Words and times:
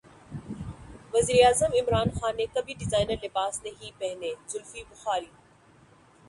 وزیراعظم 1.13 1.73
عمران 1.79 2.09
خان 2.11 2.35
نے 2.37 2.45
کبھی 2.53 2.73
ڈیزائنر 2.79 3.23
لباس 3.23 3.61
نہیں 3.63 3.99
پہنے 3.99 4.33
زلفی 4.47 4.83
بخاری 4.89 5.29